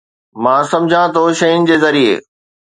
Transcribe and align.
مان 0.43 0.61
سمجهان 0.71 1.07
ٿو 1.15 1.23
شين 1.39 1.59
ذريعي 1.83 2.15